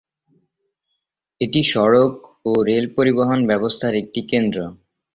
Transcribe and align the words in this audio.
এটি 1.41 1.61
সড়ক 1.71 2.13
ও 2.45 2.61
রেল 2.67 2.85
পরিবহন 2.95 3.39
ব্যবস্থার 3.47 3.93
একটি 3.95 4.21
কেন্দ্র। 4.31 4.57